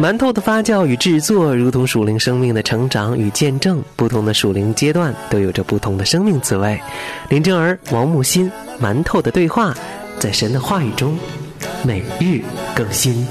[0.00, 3.82] 馒头的发酵与制作，如同属灵生命的成长与见证。
[3.96, 6.80] 不同的属灵阶段都有着不同的生命滋味。
[7.28, 8.48] 林正儿、王木心，
[8.80, 9.74] 馒头的对话，
[10.20, 11.18] 在神的话语中，
[11.82, 12.40] 每日
[12.76, 13.26] 更新。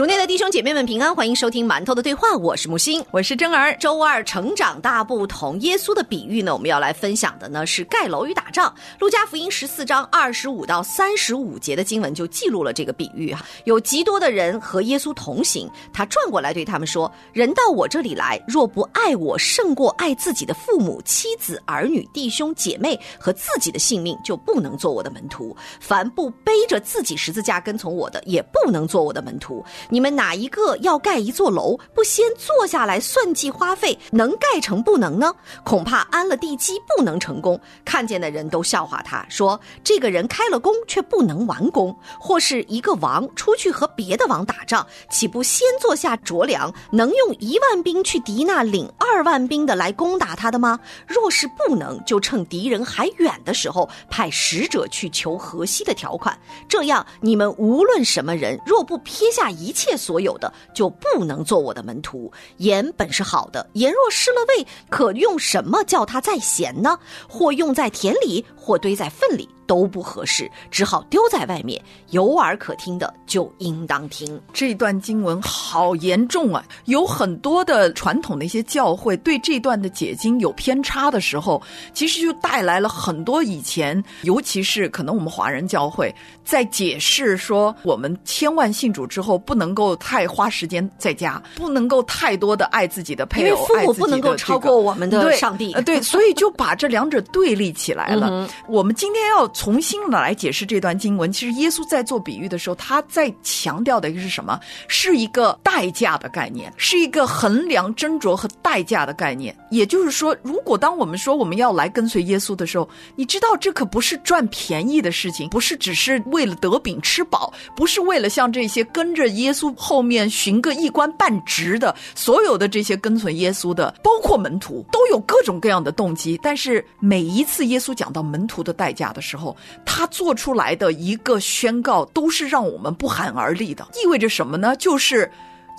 [0.00, 3.76] 主内的弟兄姐妹们平安，欢迎收听馒头的对话，我是木星，我是真儿。
[3.76, 8.74] 周二成长大不同，耶稣的比喻呢，我们要来分享的呢是盖楼与打仗。
[8.98, 13.44] 路加福音十四章二十五到三十五节的经文就记录了这个比喻哈。
[13.64, 25.54] 有极多的人和耶稣同行，他转过来对他们说：“人到我这里来，若不爱我胜过爱自己的父母、妻子、儿女、弟兄姐妹和自己的性命，就不能做我的门徒。
[25.78, 35.34] 凡不背着自己十字架跟从我的，也不能做我的门徒。”你们哪一个要盖一座楼，不先坐下来算计花费，能盖成不能呢？
[35.64, 37.60] 恐怕安了地基不能成功。
[37.84, 41.96] 看见的人都笑话他，说这个人开了工却不能完工。
[42.20, 50.78] 或是一个王出去和别的王打仗，岂不先坐下酌量，能用一万兵去敌那领二万兵的来攻打他的吗？
[51.08, 56.38] 若是不能，就趁敌人还远的时候，派使者去求河西的条款。
[56.68, 59.69] 这样，你们无论什么人，若不撇下一。
[59.70, 62.30] 一切所有的就不能做我的门徒。
[62.56, 66.98] 盐本是好的，盐若失了味，可用什么叫它再咸呢？
[67.28, 69.48] 或用在田里，或堆在粪里。
[69.70, 71.80] 都不合适，只好丢在外面。
[72.08, 74.40] 有耳可听的就应当听。
[74.52, 76.64] 这段经文好严重啊！
[76.86, 81.62] 有很多的传统的一些教会对这段的解经有偏差的时候，
[81.94, 86.12] 其实就带来了很多以前，尤其是可能我们华人教会，
[86.44, 95.72] 在解释说我们千万信主之后不能够太花时间在家，不能够太多的爱自己的配偶，父母不能够超过我们的上帝。
[95.84, 98.48] 对，所以就把这两者对立起来了。
[98.66, 99.48] 我们今天要。
[99.60, 104.58] 重新的来解释这段经文，其实耶稣在做比喻的时候，他在强调的一个是什么？
[104.88, 109.54] 是一个代价的概念，是一个衡量斟酌和代价的概念。
[109.70, 126.40] 也就是说，如果当我们说我们要来跟随耶稣的时候，你知道这可不是赚便宜的事情，不是只是为了得饼吃饱，不是为了像这些跟着耶稣后面寻个一官半职的所有的这些跟随耶稣的，包括门徒，都有各种各样的动机。
[126.42, 129.49] 但是每一次耶稣讲到门徒的代价的时候，
[129.84, 133.86] 他做出来的一个宣告，都是让我们不寒而栗的。
[134.02, 134.74] 意味着什么呢？
[134.76, 135.30] 就是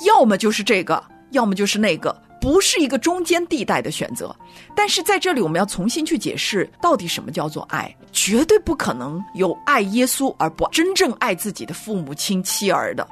[0.06, 4.36] 要么就是这个，要么就是那个，不是一个中间地带的选择。
[4.76, 7.96] 但是在这里，我们要重新去解释，到底什么叫做爱？
[8.12, 13.08] 绝对不可能有爱耶稣而不真正爱自己的父母亲妻儿的。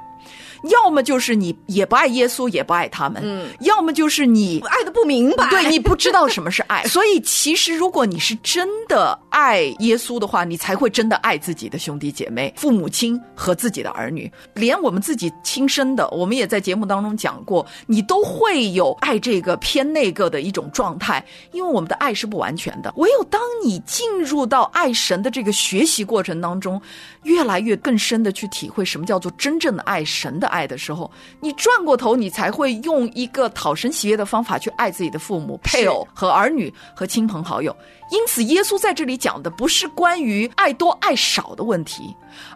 [0.64, 6.84] 要么就是你也不爱耶稣，也不爱他们；嗯，要么就是你爱的不明白，对你不知道什么是爱。
[6.88, 22.92] 所以，其实如果你是真的爱耶稣的话，你才会真的爱自己的兄弟姐妹、父母亲和自己的儿女，连我们自己亲生的，我们也在节目当中讲过，你都会有爱这个偏那个的一种状态，因为我们的爱是不完全的。
[22.96, 26.80] 唯有当你进入到爱神的这个学习过程当中，
[27.22, 30.50] 越来越更深的去体会什么叫做真正的爱神的。
[30.50, 37.74] 爱的时候，你转过头，你才会用一个讨神喜悦的方法去爱自己的父母、配偶和儿女和亲朋好友。
[38.10, 42.12] 因此，耶稣在这里讲的不是关于爱多爱少的问题，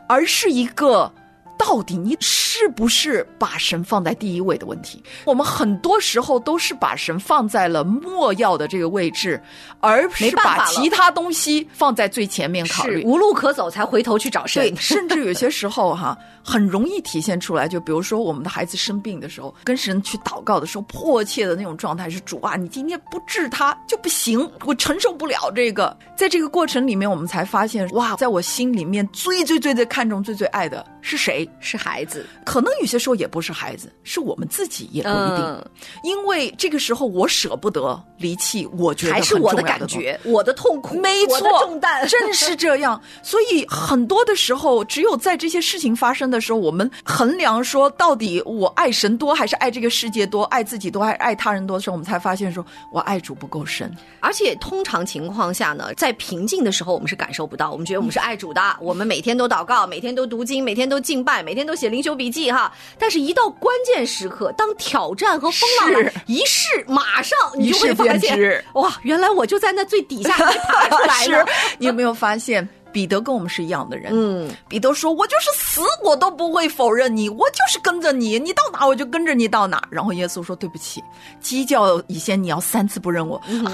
[0.08, 1.14] 而是一个。
[1.58, 5.02] 到底你是不是把神放在第一位的问题？
[5.24, 9.40] 我们很多时候都是把神放在了末要的这个位置，
[9.80, 13.04] 而是把其他东西放在最前面考虑。
[13.04, 14.62] 无路可走才回头去找神。
[14.62, 17.66] 对，甚至有些时候哈， 很容易体现出来。
[17.66, 25.96] 就比如说我们的孩子生病的时候，跟神去祷告的时候，迫切的那种状态是：主啊，你今天不治他就不行，我承受不了这个。
[26.16, 31.43] 在这个过程里面，我们才发现哇，在我心里面最最最最看重、最最爱的是谁？
[31.60, 35.64] 是孩子，可能有些时候也不是孩子，是我们自己也不一定，
[36.02, 43.00] 因为这个时候我舍不得离弃，我觉得还是我的感觉，我的痛苦，没错，重担 正是这样。
[43.22, 53.90] 所以很多的时候，只有在这些事情发生的时候，我们衡量说到底我爱神多还是爱这个世界多，爱自己多还是爱他人多的时候，我们才发现说我爱主不够深。
[54.20, 61.33] 而且通常情况下呢，在平静的时候，我们是感受不到，我们觉得我们是爱主的，我们每天都祷告，每天都读经，每天都敬拜。
[61.42, 71.46] 每天都写灵修笔记哈，但是，一到关键时刻，当挑战和风浪一试，马上你就会发现，哇，原来我就在那最底下爬出来了。
[71.78, 72.68] 你有没有发现？
[72.92, 74.12] 彼得跟我们是一样的人。
[74.14, 81.02] 嗯，彼得说：“我就是死，我都不会否认你，我就是跟着你，你到哪我就跟着你到哪。”然后耶稣说：“对不起，
[81.40, 83.72] 鸡叫以前你要三次不认我、啊，不会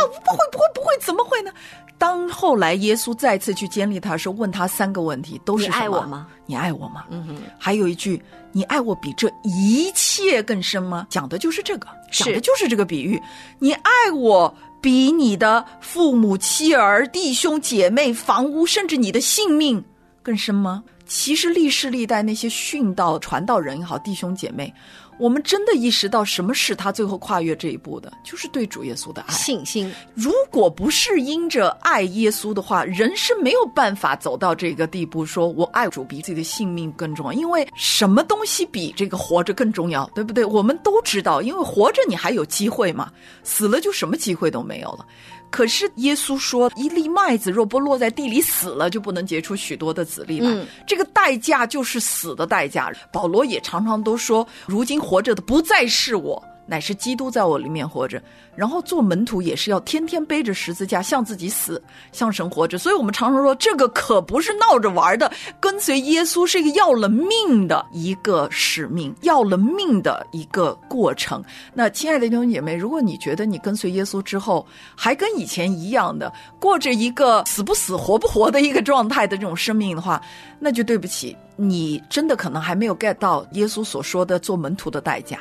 [0.51, 1.53] 不会不会，怎么会呢？”
[2.00, 6.26] 当后来耶稣再次去监利他的时候，问他三个问题，都是你什么爱我吗？
[6.47, 7.05] 你爱我吗？
[7.11, 8.20] 嗯哼，还有一句，
[8.52, 11.06] 你爱我比这一切更深吗？
[11.11, 13.20] 讲的就是这个，是讲的就是这个比喻。
[13.58, 19.85] 你爱我比你的父母、妻儿、弟兄、姐妹、房屋，甚至你的性命
[20.23, 20.82] 更深吗？
[21.06, 24.73] 其实历世历代那些殉道传道人也好，弟兄姐妹，
[25.21, 29.35] 我们真的意识到什么是他最后跨越这一步的，就是对主耶稣的爱。
[29.35, 29.93] 信心。
[30.15, 37.33] 如果不是因着爱耶稣的话，人是没有办法走到这个地步，说我爱主比自己的性命更重要。
[37.35, 40.43] 因为什么东西比这个活着更重要，对不对？
[40.43, 43.13] 我们都知道，因为活着你还有机会嘛，
[43.45, 45.07] 死了就什么机会都没有了。
[45.50, 50.49] 可是耶稣说，一粒麦子若不落在地里死了，就不能结出许多的子粒来。
[50.50, 52.93] 嗯这个代价就是死的代价。
[53.12, 56.43] 保罗也常常都说，如今活着的不再是我。
[56.71, 58.23] 乃是基督在我里面活着，
[58.55, 61.83] 然后做门徒也是要天天背着十字架向自己死，
[62.13, 62.79] 向神活着。
[62.79, 65.29] 所以我们常常说，这个可不是闹着玩的，
[65.59, 71.43] 跟随耶稣是一个要了命的一个使命，要了命的一个过程。
[71.75, 74.65] 那亲爱的弟兄姐妹，如果你觉得你跟随耶稣之后
[74.95, 80.23] 还跟以前一样的过着一个死不死活不活的一个状态的这种生命的话，
[80.61, 85.41] 那就对不起，你真的可能还没有 get 到耶稣所说的做门徒的代价。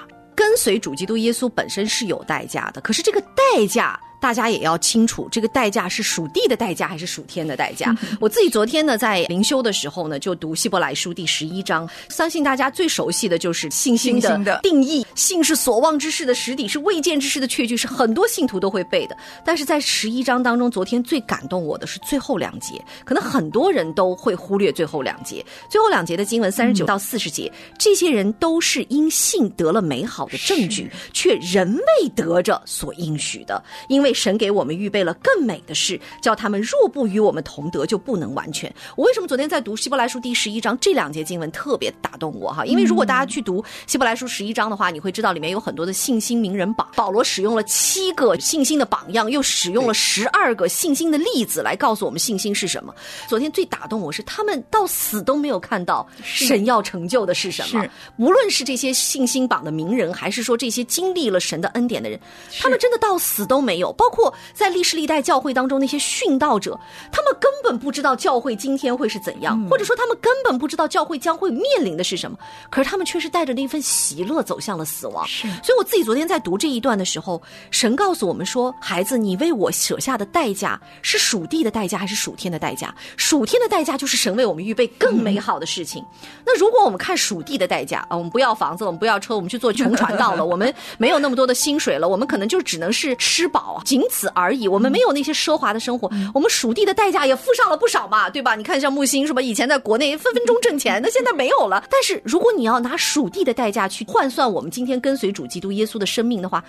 [0.50, 4.00] 跟随主基督耶稣本身是有代价的，可是这个代价。
[4.20, 7.96] 大家也要清楚，这个代价是属地的代价还是属天的代价？
[8.20, 15.06] 我自己昨天呢，在灵修的时候呢，就读希伯来书第十一章，相信大家最熟悉的就是信心的的定义。
[15.16, 19.16] 信是所望之事的实底，是未见之事的确据，是很多信徒都会背的。
[19.46, 25.46] 但是在十一章当中，昨天最感动我的是最后两节，可能很多人都会忽略最后两节。
[25.70, 38.74] 最后两节的经文三十九到四十节，这些人都是因信得了美好的证据，却仍未得着所应许的，因为神给我们预备了更美的事，叫他们若不与我们同德，就不能完全。
[38.96, 42.66] 我为什么昨天在读希伯来书第十一章这两节经文特别打动我哈？
[42.66, 52.94] 因为如果大家去读希伯来书十一章的话，你会知道里面有很多的信心名人榜，保罗使用了七个信心的榜样，又使用了十二个信心的例子来告诉我们信心是什么。
[53.28, 57.86] 昨天最打动我是他们到死都没有看到神要成就的是什么，
[58.18, 62.20] 无论是这些信心榜的名人，还是说这些经历了神的恩典的人，
[62.60, 63.94] 他们真的到死都没有。
[64.00, 66.80] 包括在历史历代教会当中那些殉道者，
[67.12, 72.38] 他们根本不知道教会今天会是怎样，或者说他们根本不知道教会将会面临的是什么，
[72.70, 75.28] 可是他们却是带着那份喜乐走向了死亡。
[75.28, 77.42] 是所以我自己昨天在读这一段的时候，
[77.72, 82.96] 神告诉我们说：“孩子，你为我舍下的代价是属地的代价还是属天的代价？
[83.18, 86.02] 属天的代价就是神为我们预备更美好的事情。
[86.46, 94.68] 那如果我们看属地的代价啊，我们不要房子，我们不要车，我们去做穷传道了， 我们没有那么多的薪水了，我们可能就只能是吃饱啊，仅此而已。
[94.68, 98.54] 我们没有那些奢华的生活，我们属地的代价也付上了不少嘛，对吧？
[98.54, 101.84] 你看像木星什么，以前在国内分分钟挣钱，那现在没有了。
[101.90, 106.64] 但是如果你要拿属地的代价去换算我们今天跟随主基督耶稣的生命的话，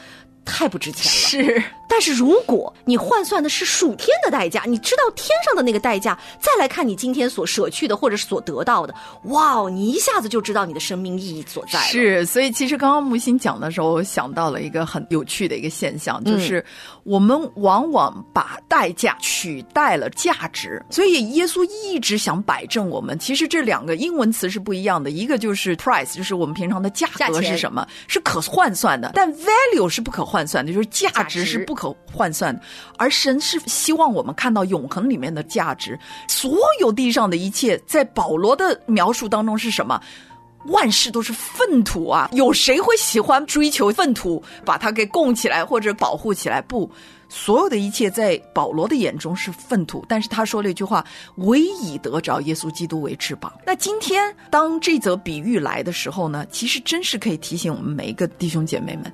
[0.46, 1.04] 太不值钱
[1.44, 1.52] 了。
[1.52, 1.62] 是
[2.00, 8.94] 但是如果你换算的是数天的代价，你知道天上的那个代价，再来看你今天所舍去的或者是所得到的，
[9.24, 11.84] 哇哦，你一下子就知道你的生命意义所在了。
[11.84, 16.64] 是，所以其实刚刚木心讲的时候，我想到了一个很有趣的一个现象，就是
[17.04, 20.82] 我们往往把代价取代了价值。
[20.88, 32.58] 所以耶稣一直想摆正我们，其实这两个英文词是不一样的，一个就是 price，就是我们平常的价格是什么，是可换算的，但 value 是不可换算的，就是价值是不可换算。
[32.96, 40.00] 而神是希望我们看到永恒里面的价值，所有地上的一切，在保罗的描述当中是什么？
[40.66, 42.28] 万事都是粪土啊！
[42.32, 46.60] 有谁会喜欢追求粪土，把它给供起来或者保护起来？
[46.60, 46.90] 不，
[47.30, 50.04] 所有的一切在保罗的眼中是粪土。
[50.06, 51.02] 但是他说了一句话
[51.36, 59.10] ：“唯以得着耶稣基督为翅膀。”那今天当这则比喻来的时候呢，其实真是可以提醒我们每一个弟兄姐妹们。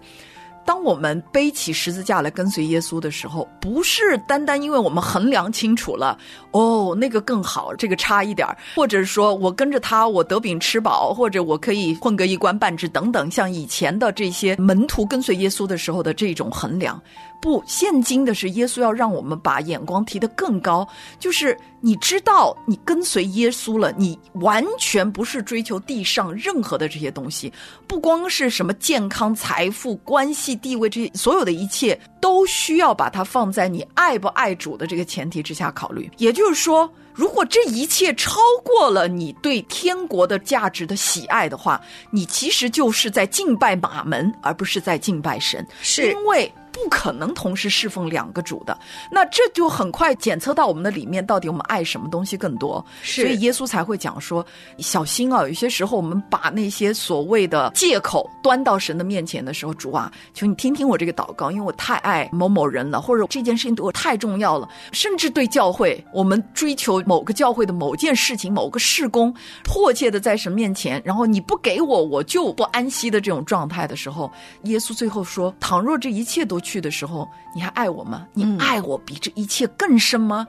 [0.67, 6.19] 当我们背起十字架来跟随耶稣的时候，不是单单因为我们衡量清楚了，
[6.51, 17.01] 哦，那个更好，这个差一点儿，或者说我跟着他，我得饼吃饱，或者我可以混个一官半职等等，像以前的这些门徒跟随耶稣的时候的这种衡量。
[17.47, 20.85] 不，现今的是耶稣要让我们把眼光提得更高，
[21.21, 27.53] 就是你知道你跟随耶稣了，你完全不是追求地上任何的这些东西，
[27.87, 36.11] 不光是什么健康、财富、关系、地位这些，所有的一切都需要把它放在你爱不爱主的这个前提之下考虑。
[36.17, 36.93] 也就是说。
[37.15, 45.67] 如果这一切超过了你对天国的价值的喜爱的话，你其实就是在敬拜马门，而不是在敬拜神。
[45.81, 46.53] 是因为。
[46.77, 48.79] 不可能同时侍奉两个主的，
[49.11, 52.85] 那这就很快检测到我们的里面到底我们爱什么东西更多。
[53.01, 54.45] 是所以耶稣才会讲说，
[54.77, 55.49] 小心啊！
[55.49, 74.31] 有些时候我们把那些所谓的借口端到神的面前的时候，主啊，求你听听我这个祷告，因为我太爱某某人了，或者这件事情对我太重要了，甚至对教会，我们追求某个教会的某件事情、某个事工，迫切的在神面前，然后你不给我，我就不安息的这种状态的时候，
[74.65, 78.27] 耶稣最后说：倘若这一切都去的时候，你还爱我吗？
[78.33, 80.47] 你爱我比这一切更深吗？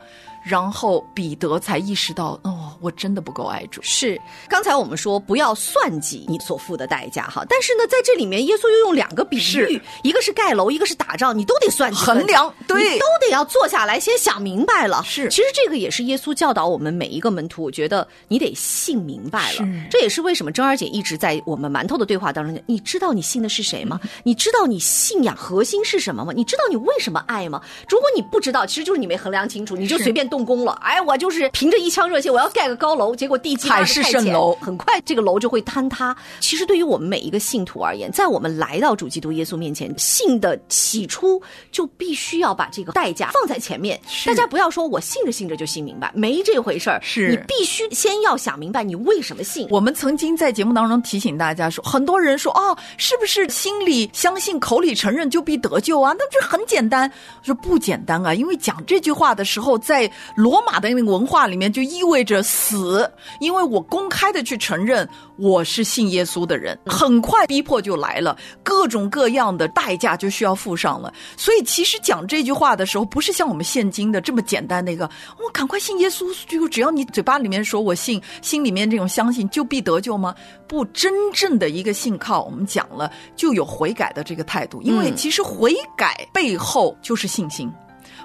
[0.48, 3.82] 然后彼得才意识到，哦，我真的不够爱主。
[3.84, 15.04] 是，刚才我们说不要算计你所付的代价哈，但是呢，在这里面，耶稣又用两个比喻，一个是盖楼，一个是打仗，你都得算计衡量对你都得要坐下来先想明白了。
[15.04, 19.88] 是其实这个也是耶稣教导我们每一个门徒，我觉得你得信明白了是。
[19.92, 24.00] 这也是为什么珍儿姐一直在我们馒头的对话当中讲，你知道你信的是谁吗？
[24.24, 26.32] 你知道你信仰核心是什么吗？
[26.34, 27.62] 你知道你为什么爱吗？
[27.90, 30.74] 如果你不知道，其实就是你没衡量清楚，你就随便动工了。
[30.82, 36.16] 哎，我就是凭着一腔热血，我要盖个高楼，结果地基海市蜃楼很快这个楼就会坍塌。
[36.40, 41.42] 其实对于我们每一个信徒而言，在我们来到主基督耶稣面前，信的起初
[41.72, 44.00] 就必须要把这个代价放在前面。
[44.26, 47.00] 大家不要说我信着信着就信明白，没这回事儿。
[47.02, 49.68] 是你必须先要想明白你为什么信。
[49.70, 56.14] 我们曾经在节目当中提醒大家说，很多人说哦，是不是心里相信、口里承认就必得救啊？
[56.18, 57.12] 那这很简单。
[57.42, 65.08] 我说不简单啊，因为讲这句话的时候，在罗马的那个文化里面就意味着死，因为我公开的去承认
[65.38, 71.14] 我是信耶稣的人，很快逼迫就来了，各种各样的代价就需要付上了。
[71.36, 80.36] 所以其实讲这句话的时候，不是像我们现今的这么简单的一个，我赶快信耶稣，就只要你嘴巴里面说我信，心里面这种相信就必得救吗？
[80.68, 87.72] 不，真正的一个信靠，我们讲了就有悔改的这个态度，因为嗯其实悔改背后就是信心。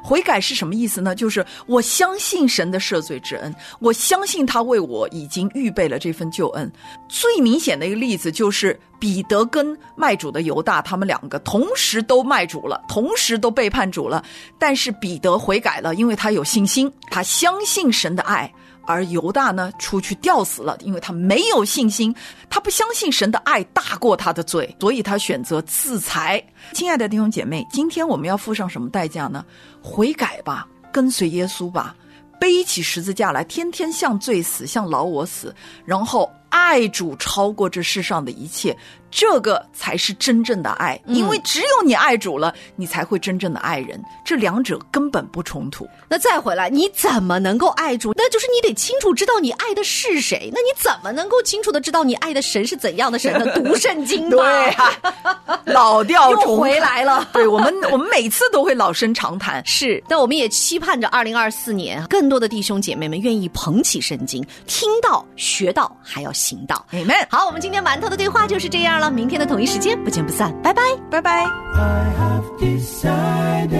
[0.02, 1.14] 悔改是什么意思呢？
[1.14, 6.70] 就是我相信神的赦罪之恩，我相信他为我已经预备了这份救恩。
[7.08, 14.24] 最明显的一个例子就是彼得跟卖主的犹大，他们两个同时都卖主了，同时都背叛主了。
[14.58, 18.52] 但是彼得悔改了，因为他有信心，他相信神的爱。
[18.86, 22.14] 而犹大呢，出去吊死了，因为他没有信心，
[22.50, 26.42] 他不相信神的爱大过他的罪，所以他选择自裁。
[26.72, 29.44] 亲爱的弟兄姐妹，今天我们要付上什么代价呢？
[29.80, 31.94] 悔改吧，跟随耶稣吧，
[32.40, 38.76] 背起十字架来，天天向罪死，向老我死，然后爱主超过这世上的一切，
[39.12, 40.98] 这个才是真正的爱。
[41.06, 45.86] 因为只有你爱主了，你才会真正的爱人，这两者根本不冲突。
[46.08, 48.12] 那再回来，你怎么能够爱主？
[48.16, 50.50] 那就是你得清楚知道你爱的是谁。
[50.52, 53.46] 那你怎么能够清楚的知道你爱的神是怎样的神呢？
[53.54, 54.36] 读圣经吧。
[54.36, 59.64] 对啊， 老调重回来了对我们，我们每次都会老生常谈。
[59.66, 66.84] 是，那我们也期盼着二零二四年，更多的弟兄姐妹们愿意捧起圣经，听到、学到，还要行道。
[66.92, 67.26] Amen。
[67.28, 70.82] 好，我们今天馒头的对话就是这样了，明天的同一时间不见不散，拜拜。
[71.10, 71.44] 拜拜。
[71.74, 73.70] I have decided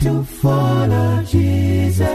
[0.00, 2.06] to follow Jesus.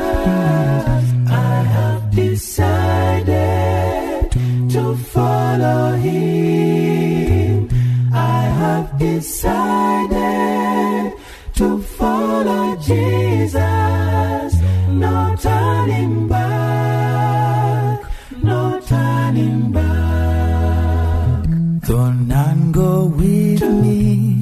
[21.90, 24.40] None go with me,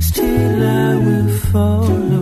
[0.00, 2.17] still I will follow.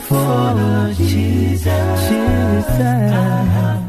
[0.00, 2.08] for Jesus.
[2.08, 3.87] Jesus.